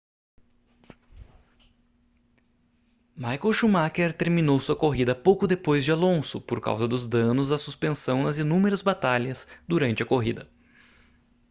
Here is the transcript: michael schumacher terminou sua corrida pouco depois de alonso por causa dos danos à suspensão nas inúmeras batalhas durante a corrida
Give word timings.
michael 3.15 3.53
schumacher 3.53 4.11
terminou 4.11 4.59
sua 4.59 4.75
corrida 4.75 5.13
pouco 5.13 5.45
depois 5.45 5.85
de 5.85 5.91
alonso 5.91 6.41
por 6.41 6.59
causa 6.59 6.87
dos 6.87 7.05
danos 7.05 7.51
à 7.51 7.57
suspensão 7.59 8.23
nas 8.23 8.39
inúmeras 8.39 8.81
batalhas 8.81 9.47
durante 9.67 10.01
a 10.01 10.05
corrida 10.07 10.49